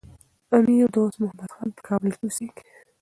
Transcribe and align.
امیر 0.57 0.87
دوست 0.95 1.17
محمد 1.21 1.49
خان 1.53 1.69
په 1.75 1.81
کابل 1.87 2.11
کي 2.17 2.21
اوسېږي. 2.25 2.63